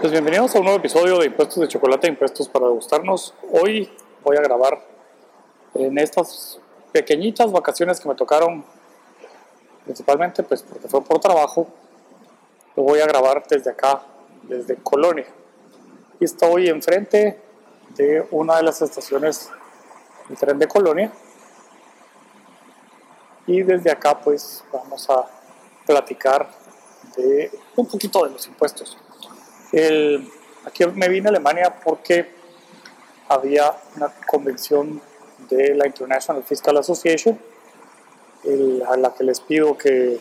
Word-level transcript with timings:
Pues 0.00 0.12
bienvenidos 0.12 0.54
a 0.54 0.60
un 0.60 0.64
nuevo 0.64 0.78
episodio 0.78 1.18
de 1.18 1.26
Impuestos 1.26 1.60
de 1.60 1.68
Chocolate 1.68 2.08
Impuestos 2.08 2.48
para 2.48 2.64
Degustarnos. 2.64 3.34
Hoy 3.52 3.92
voy 4.24 4.38
a 4.38 4.40
grabar 4.40 4.82
en 5.74 5.98
estas 5.98 6.58
pequeñitas 6.90 7.52
vacaciones 7.52 8.00
que 8.00 8.08
me 8.08 8.14
tocaron, 8.14 8.64
principalmente 9.84 10.42
pues 10.42 10.62
porque 10.62 10.88
fue 10.88 11.04
por 11.04 11.20
trabajo, 11.20 11.68
lo 12.76 12.84
voy 12.84 13.00
a 13.00 13.06
grabar 13.06 13.44
desde 13.46 13.72
acá, 13.72 14.00
desde 14.44 14.76
Colonia. 14.76 15.26
Y 16.18 16.24
estoy 16.24 16.70
enfrente 16.70 17.38
de 17.90 18.26
una 18.30 18.56
de 18.56 18.62
las 18.62 18.80
estaciones 18.80 19.50
del 20.30 20.38
tren 20.38 20.58
de 20.58 20.66
Colonia. 20.66 21.12
Y 23.46 23.62
desde 23.64 23.90
acá 23.90 24.18
pues 24.18 24.64
vamos 24.72 25.10
a 25.10 25.26
platicar 25.84 26.48
de 27.18 27.50
un 27.76 27.86
poquito 27.86 28.24
de 28.24 28.30
los 28.30 28.46
impuestos. 28.46 28.96
El, 29.72 30.28
aquí 30.64 30.84
me 30.86 31.08
vine 31.08 31.28
a 31.28 31.30
Alemania 31.30 31.74
porque 31.82 32.30
había 33.28 33.72
una 33.96 34.08
convención 34.26 35.00
de 35.48 35.74
la 35.74 35.86
International 35.86 36.42
Fiscal 36.42 36.76
Association 36.76 37.38
a 38.88 38.96
la 38.96 39.14
que 39.14 39.24
les 39.24 39.40
pido 39.40 39.76
que 39.76 40.18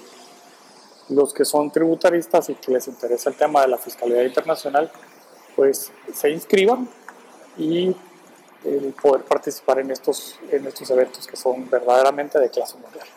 los 1.10 1.34
que 1.34 1.46
son 1.46 1.72
tributaristas 1.72 2.50
y 2.50 2.56
que 2.56 2.72
les 2.72 2.88
interesa 2.88 3.30
el 3.30 3.36
tema 3.36 3.62
de 3.62 3.70
la 3.70 3.78
fiscalidad 3.78 4.24
internacional 4.24 4.92
pues 5.56 5.92
se 6.14 6.30
inscriban 6.30 6.88
y 7.58 7.96
poder 9.02 9.24
participar 9.24 9.80
en 9.80 9.92
estos, 9.92 10.38
en 10.52 10.68
estos 10.68 10.90
eventos 10.92 11.26
que 11.26 11.36
son 11.36 11.70
verdaderamente 11.70 12.40
de 12.40 12.50
clase 12.50 12.78
mundial. 12.78 13.08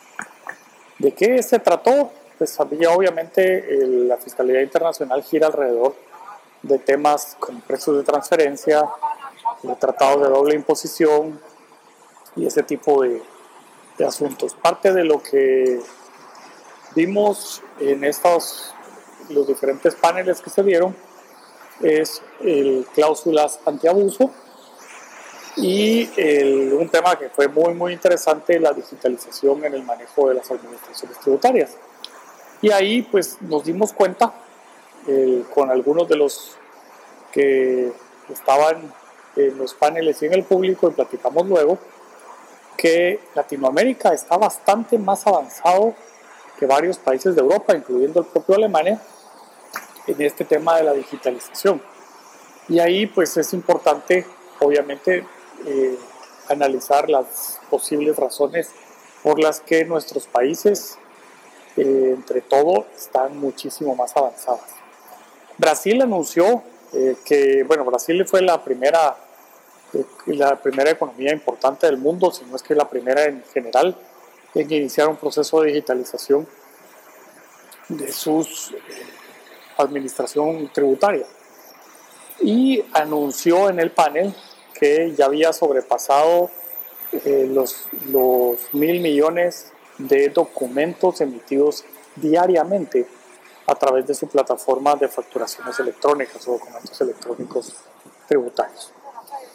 ¿De 0.98 1.12
qué 1.12 1.42
se 1.42 1.58
trató? 1.58 2.12
Pues 2.38 2.58
había 2.60 2.90
obviamente 2.90 3.64
la 3.86 4.16
fiscalidad 4.16 4.60
internacional 4.60 5.22
gira 5.22 5.48
alrededor 5.48 5.94
de 6.62 6.78
temas 6.78 7.36
como 7.38 7.60
precios 7.60 7.96
de 7.96 8.02
transferencia, 8.02 8.88
de 9.62 9.74
tratados 9.76 10.22
de 10.22 10.28
doble 10.28 10.54
imposición 10.54 11.40
y 12.36 12.46
ese 12.46 12.62
tipo 12.62 13.02
de, 13.02 13.22
asuntos. 14.06 14.54
Parte 14.54 14.92
de 14.92 15.04
lo 15.04 15.22
que 15.22 15.80
vimos 16.96 17.62
en 17.78 18.02
estos 18.02 18.74
los 19.28 19.46
diferentes 19.46 19.94
paneles 19.94 20.40
que 20.40 20.50
se 20.50 20.64
dieron 20.64 20.96
es 21.80 22.20
el 22.40 22.84
cláusulas 22.92 23.60
antiabuso 23.64 24.32
y 25.56 26.08
un 26.72 26.88
tema 26.88 27.16
que 27.16 27.28
fue 27.28 27.46
muy 27.46 27.74
muy 27.74 27.92
interesante 27.92 28.58
la 28.58 28.72
digitalización 28.72 29.64
en 29.64 29.74
el 29.74 29.84
manejo 29.84 30.30
de 30.30 30.34
las 30.34 30.50
administraciones 30.50 31.16
tributarias 31.20 31.76
y 32.60 32.72
ahí 32.72 33.02
pues 33.02 33.40
nos 33.40 33.62
dimos 33.62 33.92
cuenta 33.92 34.34
con 35.52 35.70
algunos 35.70 36.08
de 36.08 36.16
los 36.16 36.56
que 37.32 37.92
estaban 38.28 38.92
en 39.36 39.58
los 39.58 39.74
paneles 39.74 40.22
y 40.22 40.26
en 40.26 40.34
el 40.34 40.44
público 40.44 40.88
y 40.88 40.92
platicamos 40.92 41.46
luego, 41.46 41.78
que 42.76 43.20
Latinoamérica 43.34 44.12
está 44.12 44.36
bastante 44.36 44.98
más 44.98 45.26
avanzado 45.26 45.94
que 46.58 46.66
varios 46.66 46.98
países 46.98 47.34
de 47.34 47.40
Europa, 47.40 47.74
incluyendo 47.74 48.20
el 48.20 48.26
propio 48.26 48.56
Alemania, 48.56 49.00
en 50.06 50.20
este 50.20 50.44
tema 50.44 50.76
de 50.76 50.84
la 50.84 50.92
digitalización. 50.92 51.82
Y 52.68 52.78
ahí 52.78 53.06
pues 53.06 53.36
es 53.36 53.52
importante, 53.52 54.26
obviamente, 54.60 55.26
eh, 55.66 55.98
analizar 56.48 57.08
las 57.08 57.60
posibles 57.70 58.16
razones 58.16 58.70
por 59.22 59.40
las 59.40 59.60
que 59.60 59.84
nuestros 59.84 60.26
países, 60.26 60.98
eh, 61.76 62.14
entre 62.16 62.40
todo, 62.40 62.86
están 62.96 63.36
muchísimo 63.38 63.94
más 63.94 64.16
avanzados. 64.16 64.81
Brasil 65.58 66.00
anunció 66.02 66.62
eh, 66.92 67.16
que, 67.24 67.64
bueno, 67.64 67.84
Brasil 67.84 68.26
fue 68.26 68.42
la 68.42 68.62
primera, 68.62 69.16
eh, 69.94 70.04
la 70.26 70.60
primera 70.60 70.90
economía 70.90 71.32
importante 71.32 71.86
del 71.86 71.96
mundo, 71.96 72.30
si 72.30 72.44
no 72.44 72.56
es 72.56 72.62
que 72.62 72.74
la 72.74 72.88
primera 72.88 73.24
en 73.24 73.42
general, 73.52 73.96
en 74.54 74.72
iniciar 74.72 75.08
un 75.08 75.16
proceso 75.16 75.60
de 75.60 75.68
digitalización 75.68 76.46
de 77.88 78.12
su 78.12 78.42
eh, 78.42 78.76
administración 79.78 80.70
tributaria. 80.72 81.26
Y 82.40 82.84
anunció 82.92 83.70
en 83.70 83.80
el 83.80 83.90
panel 83.90 84.34
que 84.74 85.14
ya 85.16 85.26
había 85.26 85.52
sobrepasado 85.52 86.50
los, 87.24 87.88
los 88.10 88.58
mil 88.72 89.00
millones 89.00 89.70
de 89.98 90.30
documentos 90.30 91.20
emitidos 91.20 91.84
diariamente 92.16 93.06
a 93.66 93.74
través 93.74 94.06
de 94.06 94.14
su 94.14 94.28
plataforma 94.28 94.94
de 94.96 95.08
facturaciones 95.08 95.78
electrónicas 95.78 96.46
o 96.48 96.52
documentos 96.52 97.00
electrónicos 97.00 97.74
tributarios. 98.26 98.92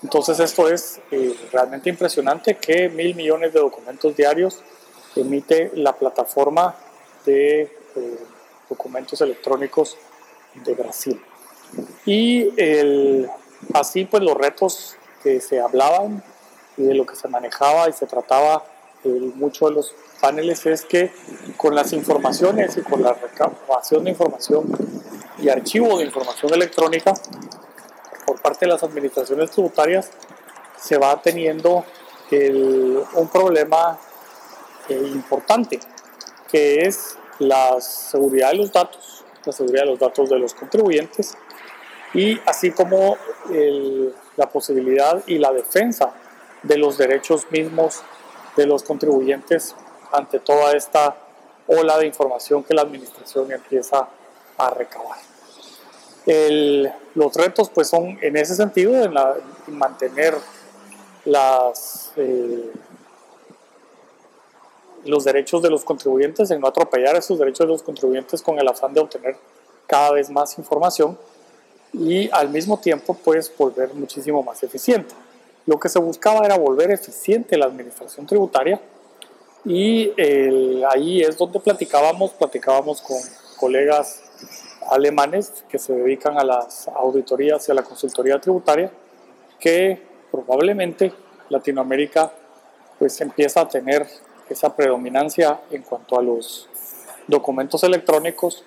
Entonces 0.03 0.39
esto 0.39 0.69
es 0.69 0.99
eh, 1.11 1.35
realmente 1.51 1.89
impresionante 1.89 2.55
que 2.55 2.89
mil 2.89 3.15
millones 3.15 3.53
de 3.53 3.59
documentos 3.59 4.15
diarios 4.15 4.61
emite 5.15 5.71
la 5.73 5.93
plataforma 5.93 6.75
de 7.25 7.61
eh, 7.61 8.19
documentos 8.69 9.19
electrónicos 9.21 9.97
de 10.53 10.73
Brasil. 10.75 11.21
Y 12.05 12.49
así 13.73 14.05
pues 14.05 14.23
los 14.23 14.35
retos 14.35 14.95
que 15.23 15.41
se 15.41 15.59
hablaban 15.59 16.23
y 16.77 16.83
de 16.83 16.93
lo 16.93 17.05
que 17.05 17.15
se 17.15 17.27
manejaba 17.27 17.89
y 17.89 17.93
se 17.93 18.05
trataba 18.05 18.63
mucho 19.03 19.67
de 19.67 19.75
los 19.75 19.93
paneles 20.19 20.65
es 20.65 20.83
que 20.83 21.11
con 21.55 21.75
las 21.75 21.93
informaciones 21.93 22.77
y 22.77 22.81
con 22.81 23.01
la 23.01 23.13
recabación 23.13 24.03
de 24.03 24.11
información 24.11 24.65
y 25.37 25.49
archivo 25.49 25.99
de 25.99 26.05
información 26.05 26.53
electrónica 26.53 27.13
por 28.25 28.41
parte 28.41 28.65
de 28.65 28.71
las 28.71 28.83
administraciones 28.83 29.51
tributarias 29.51 30.09
se 30.79 30.97
va 30.97 31.21
teniendo 31.21 31.85
un 32.31 33.29
problema 33.31 33.97
eh, 34.89 35.01
importante 35.13 35.79
que 36.51 36.81
es 36.81 37.17
la 37.39 37.79
seguridad 37.79 38.51
de 38.51 38.57
los 38.57 38.71
datos, 38.71 39.23
la 39.45 39.51
seguridad 39.53 39.83
de 39.83 39.91
los 39.91 39.99
datos 39.99 40.29
de 40.29 40.39
los 40.39 40.53
contribuyentes 40.53 41.37
y 42.13 42.39
así 42.45 42.71
como 42.71 43.17
la 44.35 44.49
posibilidad 44.49 45.23
y 45.27 45.37
la 45.37 45.51
defensa 45.51 46.13
de 46.63 46.77
los 46.77 46.97
derechos 46.97 47.49
mismos 47.51 48.01
de 48.57 48.65
los 48.65 48.83
contribuyentes 48.83 49.75
ante 50.11 50.39
toda 50.39 50.73
esta 50.73 51.15
ola 51.67 51.97
de 51.97 52.07
información 52.07 52.63
que 52.63 52.73
la 52.73 52.81
administración 52.81 53.51
empieza 53.51 54.07
a 54.57 54.69
recabar. 54.71 55.19
los 56.25 57.33
retos 57.35 57.69
pues 57.69 57.87
son 57.87 58.17
en 58.21 58.35
ese 58.35 58.55
sentido 58.55 59.01
en, 59.01 59.13
mantener 59.67 60.35
eh, 62.17 62.71
los 65.05 65.23
derechos 65.23 65.61
de 65.61 65.69
los 65.69 65.85
contribuyentes, 65.85 66.51
en 66.51 66.59
no 66.59 66.67
atropellar 66.67 67.15
esos 67.15 67.39
derechos 67.39 67.67
de 67.67 67.73
los 67.73 67.83
contribuyentes 67.83 68.41
con 68.41 68.59
el 68.59 68.67
afán 68.67 68.93
de 68.93 68.99
obtener 68.99 69.37
cada 69.85 70.11
vez 70.11 70.29
más 70.29 70.57
información 70.57 71.17
y 71.93 72.29
al 72.31 72.49
mismo 72.49 72.79
tiempo 72.79 73.13
pues 73.13 73.51
volver 73.55 73.93
muchísimo 73.93 74.43
más 74.43 74.61
eficiente. 74.63 75.13
Lo 75.67 75.77
que 75.77 75.89
se 75.89 75.99
buscaba 75.99 76.45
era 76.45 76.57
volver 76.57 76.91
eficiente 76.91 77.57
la 77.57 77.65
administración 77.65 78.25
tributaria 78.25 78.79
y 79.65 80.11
ahí 80.89 81.21
es 81.21 81.37
donde 81.37 81.59
platicábamos, 81.59 82.31
platicábamos 82.31 83.01
con 83.01 83.17
colegas 83.57 84.23
alemanes 84.89 85.65
que 85.67 85.77
se 85.77 85.93
dedican 85.93 86.39
a 86.39 86.45
las 86.45 86.87
auditorías 86.87 87.67
y 87.67 87.71
a 87.73 87.75
la 87.75 87.83
consultoría 87.83 88.39
tributaria, 88.39 88.89
que 89.59 90.01
probablemente 90.31 91.11
Latinoamérica 91.49 92.31
pues 92.97 93.19
empieza 93.19 93.61
a 93.61 93.67
tener 93.67 94.07
esa 94.49 94.73
predominancia 94.73 95.59
en 95.69 95.81
cuanto 95.81 96.17
a 96.17 96.23
los 96.23 96.69
documentos 97.27 97.83
electrónicos, 97.83 98.63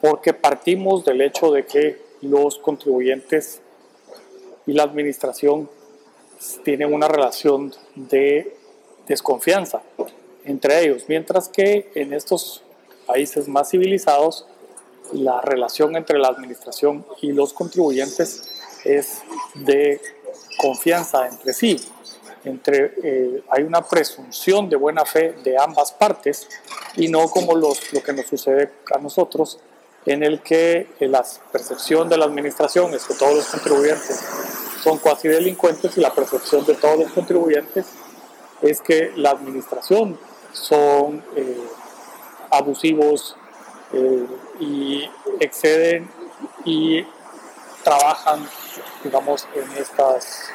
porque 0.00 0.32
partimos 0.32 1.04
del 1.04 1.20
hecho 1.20 1.52
de 1.52 1.66
que 1.66 2.02
los 2.22 2.56
contribuyentes 2.58 3.60
y 4.66 4.72
la 4.72 4.84
administración 4.84 5.68
tienen 6.64 6.92
una 6.92 7.08
relación 7.08 7.72
de 7.94 8.56
desconfianza 9.06 9.82
entre 10.44 10.84
ellos, 10.84 11.04
mientras 11.08 11.48
que 11.48 11.90
en 11.94 12.12
estos 12.12 12.62
países 13.06 13.48
más 13.48 13.70
civilizados 13.70 14.46
la 15.12 15.40
relación 15.40 15.96
entre 15.96 16.18
la 16.18 16.28
administración 16.28 17.04
y 17.20 17.32
los 17.32 17.52
contribuyentes 17.52 18.62
es 18.84 19.22
de 19.54 20.00
confianza 20.58 21.26
entre 21.26 21.52
sí. 21.52 21.80
Entre, 22.44 22.94
eh, 23.02 23.42
hay 23.50 23.64
una 23.64 23.86
presunción 23.86 24.70
de 24.70 24.76
buena 24.76 25.04
fe 25.04 25.34
de 25.44 25.58
ambas 25.58 25.92
partes 25.92 26.48
y 26.96 27.08
no 27.08 27.28
como 27.28 27.54
los, 27.54 27.92
lo 27.92 28.02
que 28.02 28.14
nos 28.14 28.26
sucede 28.26 28.70
a 28.94 28.98
nosotros, 28.98 29.58
en 30.06 30.22
el 30.22 30.40
que 30.40 30.86
la 31.00 31.22
percepción 31.52 32.08
de 32.08 32.16
la 32.16 32.24
administración 32.24 32.94
es 32.94 33.04
que 33.04 33.14
todos 33.14 33.34
los 33.34 33.46
contribuyentes 33.46 34.24
son 34.82 34.98
cuasi 34.98 35.28
delincuentes 35.28 35.96
y 35.96 36.00
la 36.00 36.14
percepción 36.14 36.64
de 36.64 36.74
todos 36.74 36.98
los 36.98 37.12
contribuyentes 37.12 37.86
es 38.62 38.80
que 38.80 39.12
la 39.16 39.30
administración 39.30 40.18
son 40.52 41.22
eh, 41.36 41.68
abusivos 42.50 43.36
eh, 43.92 44.26
y 44.60 45.08
exceden 45.40 46.10
y 46.64 47.04
trabajan, 47.82 48.46
digamos, 49.02 49.46
en 49.54 49.70
estas, 49.78 50.50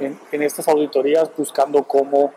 eh, 0.00 0.16
en, 0.32 0.42
estas 0.42 0.68
auditorías 0.68 1.30
buscando 1.36 1.84
cómo 1.84 2.32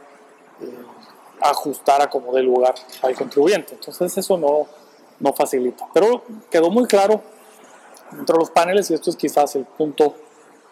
ajustar 1.41 2.03
a 2.03 2.09
como 2.09 2.33
dé 2.33 2.43
lugar 2.43 2.75
al 3.01 3.15
contribuyente. 3.15 3.73
Entonces 3.73 4.15
eso 4.15 4.37
no, 4.37 4.67
no 5.19 5.33
facilita. 5.33 5.87
Pero 5.93 6.23
quedó 6.51 6.69
muy 6.69 6.85
claro 6.85 7.21
entre 8.17 8.35
los 8.37 8.51
paneles 8.51 8.89
y 8.91 8.93
esto 8.93 9.09
es 9.09 9.15
quizás 9.15 9.55
el 9.55 9.65
punto 9.65 10.15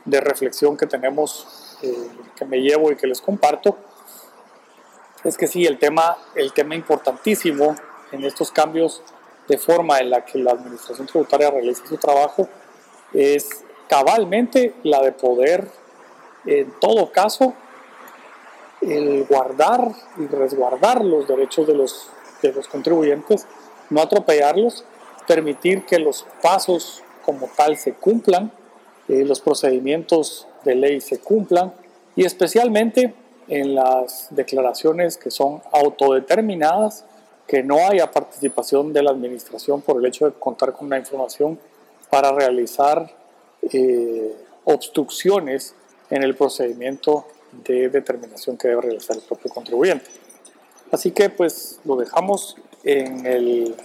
de 0.05 0.21
reflexión 0.21 0.77
que 0.77 0.87
tenemos, 0.87 1.77
eh, 1.81 2.07
que 2.35 2.45
me 2.45 2.57
llevo 2.57 2.91
y 2.91 2.95
que 2.95 3.07
les 3.07 3.21
comparto, 3.21 3.77
es 5.23 5.37
que 5.37 5.47
sí, 5.47 5.65
el 5.65 5.77
tema, 5.77 6.17
el 6.35 6.53
tema 6.53 6.75
importantísimo 6.75 7.75
en 8.11 8.23
estos 8.23 8.51
cambios 8.51 9.01
de 9.47 9.57
forma 9.57 9.99
en 9.99 10.09
la 10.09 10.23
que 10.23 10.39
la 10.39 10.51
administración 10.51 11.07
tributaria 11.07 11.51
realiza 11.51 11.85
su 11.85 11.97
trabajo 11.97 12.47
es 13.13 13.63
cabalmente 13.87 14.75
la 14.83 15.01
de 15.01 15.11
poder, 15.11 15.67
en 16.45 16.71
todo 16.79 17.11
caso, 17.11 17.53
el 18.81 19.25
guardar 19.25 19.91
y 20.17 20.27
resguardar 20.27 21.03
los 21.03 21.27
derechos 21.27 21.67
de 21.67 21.73
los, 21.73 22.09
de 22.41 22.53
los 22.53 22.67
contribuyentes, 22.67 23.45
no 23.89 24.01
atropellarlos, 24.01 24.85
permitir 25.27 25.85
que 25.85 25.99
los 25.99 26.25
pasos 26.41 27.03
como 27.29 27.47
tal 27.55 27.77
se 27.77 27.93
cumplan, 27.93 28.51
eh, 29.07 29.23
los 29.23 29.39
procedimientos 29.39 30.47
de 30.65 30.73
ley 30.73 30.99
se 30.99 31.19
cumplan 31.19 31.71
y 32.15 32.25
especialmente 32.25 33.13
en 33.47 33.75
las 33.75 34.29
declaraciones 34.31 35.15
que 35.15 35.29
son 35.29 35.61
autodeterminadas, 35.71 37.05
que 37.45 37.61
no 37.61 37.87
haya 37.87 38.09
participación 38.09 38.93
de 38.93 39.03
la 39.03 39.11
administración 39.11 39.81
por 39.81 39.99
el 39.99 40.07
hecho 40.07 40.25
de 40.25 40.31
contar 40.39 40.73
con 40.73 40.87
una 40.87 40.97
información 40.97 41.59
para 42.09 42.31
realizar 42.31 43.11
eh, 43.71 44.35
obstrucciones 44.63 45.75
en 46.09 46.23
el 46.23 46.35
procedimiento 46.35 47.27
de 47.63 47.89
determinación 47.89 48.57
que 48.57 48.69
debe 48.69 48.81
realizar 48.81 49.15
el 49.15 49.21
propio 49.21 49.51
contribuyente. 49.51 50.09
Así 50.91 51.11
que 51.11 51.29
pues 51.29 51.79
lo 51.85 51.95
dejamos 51.95 52.55
en, 52.83 53.27
el, 53.27 53.75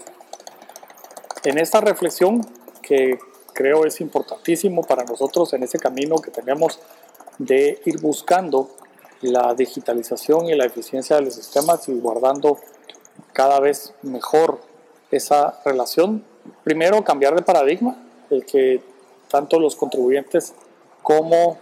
en 1.44 1.58
esta 1.58 1.82
reflexión 1.82 2.41
que 2.81 3.19
creo 3.54 3.86
es 3.86 4.00
importantísimo 4.00 4.82
para 4.82 5.04
nosotros 5.04 5.52
en 5.54 5.62
ese 5.62 5.78
camino 5.78 6.16
que 6.16 6.30
tenemos 6.30 6.78
de 7.38 7.80
ir 7.84 8.00
buscando 8.00 8.68
la 9.22 9.54
digitalización 9.54 10.46
y 10.46 10.54
la 10.54 10.66
eficiencia 10.66 11.16
de 11.16 11.22
los 11.22 11.34
sistemas 11.34 11.88
y 11.88 11.92
guardando 11.92 12.58
cada 13.32 13.60
vez 13.60 13.94
mejor 14.02 14.60
esa 15.10 15.60
relación. 15.64 16.24
Primero, 16.62 17.02
cambiar 17.04 17.34
de 17.34 17.42
paradigma, 17.42 17.96
el 18.30 18.44
que 18.44 18.82
tanto 19.28 19.58
los 19.58 19.76
contribuyentes 19.76 20.52
como 21.02 21.58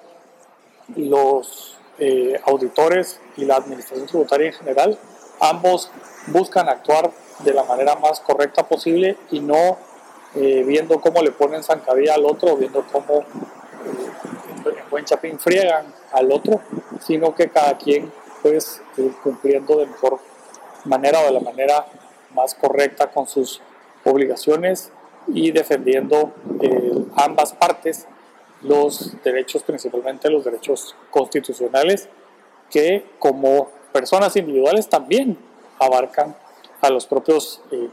los 0.96 1.76
eh, 1.98 2.40
auditores 2.44 3.20
y 3.36 3.44
la 3.44 3.56
administración 3.56 4.06
tributaria 4.06 4.48
en 4.48 4.54
general, 4.54 4.98
ambos 5.40 5.90
buscan 6.28 6.68
actuar 6.68 7.10
de 7.44 7.52
la 7.52 7.64
manera 7.64 7.96
más 7.96 8.20
correcta 8.20 8.66
posible 8.66 9.16
y 9.30 9.40
no 9.40 9.78
eh, 10.34 10.64
viendo 10.66 11.00
cómo 11.00 11.22
le 11.22 11.32
ponen 11.32 11.62
zancadilla 11.62 12.14
al 12.14 12.24
otro, 12.24 12.56
viendo 12.56 12.84
cómo 12.90 13.20
eh, 13.20 13.24
en 14.66 14.90
buen 14.90 15.04
chapín 15.04 15.38
friegan 15.38 15.86
al 16.12 16.32
otro, 16.32 16.60
sino 17.00 17.34
que 17.34 17.48
cada 17.48 17.76
quien 17.78 18.12
pues 18.42 18.82
cumpliendo 19.22 19.78
de 19.78 19.86
mejor 19.86 20.18
manera 20.84 21.20
o 21.20 21.24
de 21.26 21.32
la 21.32 21.40
manera 21.40 21.86
más 22.34 22.54
correcta 22.54 23.08
con 23.08 23.28
sus 23.28 23.60
obligaciones 24.04 24.90
y 25.28 25.52
defendiendo 25.52 26.32
ambas 27.14 27.52
partes 27.52 28.08
los 28.62 29.22
derechos, 29.22 29.62
principalmente 29.62 30.30
los 30.30 30.44
derechos 30.44 30.94
constitucionales, 31.10 32.08
que 32.70 33.04
como 33.18 33.68
personas 33.92 34.34
individuales 34.36 34.88
también 34.88 35.36
abarcan 35.78 36.34
a 36.80 36.90
los 36.90 37.06
propios 37.06 37.60
eh, 37.70 37.88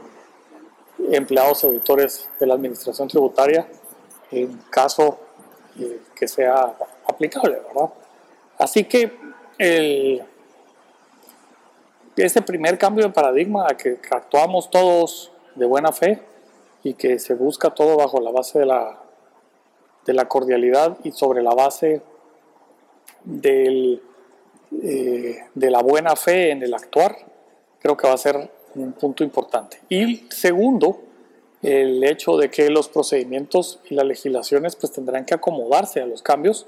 empleados 1.10 1.64
auditores 1.64 2.28
de 2.38 2.46
la 2.46 2.54
administración 2.54 3.08
tributaria 3.08 3.66
en 4.30 4.56
caso 4.70 5.18
eh, 5.78 6.00
que 6.14 6.28
sea 6.28 6.74
aplicable, 7.06 7.60
¿verdad? 7.68 7.90
Así 8.58 8.84
que 8.84 9.12
el, 9.58 10.22
este 12.16 12.42
primer 12.42 12.78
cambio 12.78 13.04
de 13.06 13.12
paradigma 13.12 13.66
a 13.68 13.76
que 13.76 13.98
actuamos 14.10 14.70
todos 14.70 15.32
de 15.54 15.66
buena 15.66 15.92
fe 15.92 16.22
y 16.82 16.94
que 16.94 17.18
se 17.18 17.34
busca 17.34 17.70
todo 17.70 17.96
bajo 17.96 18.20
la 18.20 18.30
base 18.30 18.58
de 18.58 18.66
la 18.66 19.00
de 20.06 20.14
la 20.14 20.26
cordialidad 20.28 20.98
y 21.04 21.12
sobre 21.12 21.42
la 21.42 21.54
base 21.54 22.02
del, 23.24 24.02
eh, 24.82 25.38
de 25.54 25.70
la 25.70 25.82
buena 25.82 26.16
fe 26.16 26.50
en 26.50 26.62
el 26.62 26.74
actuar, 26.74 27.16
creo 27.80 27.96
que 27.96 28.08
va 28.08 28.14
a 28.14 28.18
ser 28.18 28.50
un 28.74 28.92
punto 28.92 29.24
importante. 29.24 29.80
Y 29.88 30.26
segundo, 30.30 31.00
el 31.62 32.02
hecho 32.04 32.36
de 32.36 32.50
que 32.50 32.70
los 32.70 32.88
procedimientos 32.88 33.80
y 33.88 33.94
las 33.94 34.06
legislaciones 34.06 34.76
pues 34.76 34.92
tendrán 34.92 35.24
que 35.24 35.34
acomodarse 35.34 36.00
a 36.00 36.06
los 36.06 36.22
cambios. 36.22 36.66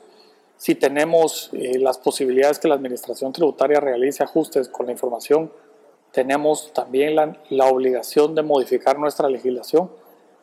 Si 0.56 0.74
tenemos 0.74 1.50
eh, 1.52 1.78
las 1.78 1.98
posibilidades 1.98 2.58
que 2.58 2.68
la 2.68 2.74
Administración 2.74 3.32
Tributaria 3.32 3.80
realice 3.80 4.22
ajustes 4.22 4.68
con 4.68 4.86
la 4.86 4.92
información, 4.92 5.50
tenemos 6.12 6.72
también 6.74 7.16
la, 7.16 7.38
la 7.48 7.66
obligación 7.66 8.34
de 8.34 8.42
modificar 8.42 8.98
nuestra 8.98 9.28
legislación 9.28 9.90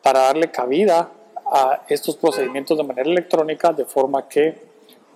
para 0.02 0.20
darle 0.20 0.50
cabida 0.50 1.12
a 1.46 1.84
estos 1.88 2.16
procedimientos 2.16 2.76
de 2.76 2.84
manera 2.84 3.08
electrónica 3.08 3.72
de 3.72 3.84
forma 3.84 4.28
que 4.28 4.60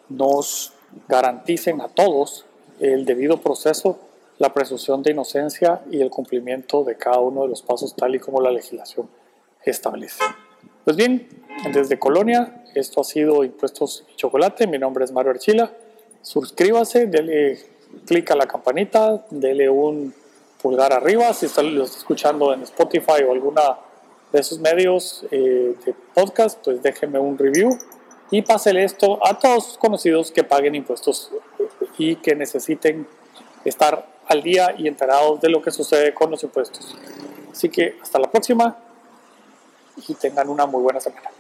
nos 0.09 0.73
garanticen 1.09 1.81
a 1.81 1.89
todos 1.89 2.45
el 2.81 3.05
debido 3.05 3.39
proceso, 3.39 3.99
la 4.39 4.53
presunción 4.53 5.03
de 5.03 5.13
inocencia 5.13 5.83
y 5.91 6.01
el 6.01 6.11
cumplimiento 6.11 6.85
de 6.85 6.97
cada 6.97 7.19
uno 7.19 7.43
de 7.43 7.49
los 7.49 7.63
pasos 7.63 7.95
tal 7.95 8.15
y 8.15 8.19
como 8.19 8.41
la 8.41 8.51
legislación 8.51 9.09
establece. 9.65 10.23
Pues 10.85 10.97
bien, 10.97 11.29
desde 11.73 11.99
Colonia, 11.99 12.65
esto 12.75 13.01
ha 13.01 13.05
sido 13.05 13.45
Impuestos 13.45 14.05
y 14.13 14.17
Chocolate. 14.17 14.67
Mi 14.67 14.79
nombre 14.79 15.05
es 15.05 15.13
Mario 15.13 15.31
Archila. 15.31 15.73
Suscríbase, 16.23 17.07
dele 17.07 17.59
clic 18.07 18.31
a 18.31 18.37
la 18.37 18.47
campanita, 18.47 19.25
dele 19.31 19.71
un 19.71 20.13
pulgar 20.61 20.93
arriba 20.93 21.33
si 21.33 21.47
está, 21.47 21.63
escuchando 21.63 22.53
en 22.53 22.63
Spotify 22.63 23.23
o 23.27 23.33
alguna 23.33 23.79
de 24.33 24.41
esos 24.41 24.59
medios 24.59 25.25
eh, 25.31 25.75
de 25.85 25.95
podcast, 26.15 26.59
pues 26.65 26.83
déjenme 26.83 27.19
un 27.19 27.39
review 27.39 27.79
y 28.31 28.43
pásele 28.43 28.83
esto 28.83 29.25
a 29.25 29.39
todos 29.39 29.67
sus 29.67 29.79
conocidos 29.79 30.33
que 30.33 30.43
paguen 30.43 30.75
impuestos 30.75 31.31
y 31.99 32.17
que 32.17 32.35
necesiten 32.35 33.07
estar 33.65 34.14
al 34.29 34.43
día 34.43 34.75
y 34.77 34.89
enterados 34.89 35.41
de 35.41 35.49
lo 35.49 35.63
que 35.63 35.71
sucede 35.71 36.15
con 36.15 36.31
los 36.31 36.43
impuestos. 36.43 36.97
Así 37.51 37.69
que 37.69 37.99
hasta 38.03 38.19
la 38.19 38.31
próxima 38.31 38.77
y 40.09 40.15
tengan 40.15 40.49
una 40.49 40.67
muy 40.67 40.83
buena 40.83 41.01
semana. 41.01 41.31